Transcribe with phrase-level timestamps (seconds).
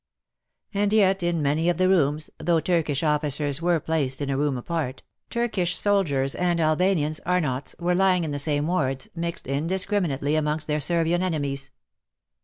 [0.73, 4.57] And yet in many of the rooms— though Turkish officers were placed in a room
[4.57, 10.65] apart— Turkish soldiers and Albanians (Arnots) were lying in the same wards, mixed indiscriminately amongst
[10.65, 11.69] their Servian enemies.